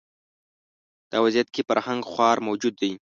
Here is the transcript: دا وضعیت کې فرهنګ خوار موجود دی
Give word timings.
دا 1.11 1.17
وضعیت 1.25 1.47
کې 1.53 1.61
فرهنګ 1.69 2.01
خوار 2.11 2.37
موجود 2.47 2.73
دی 2.81 2.91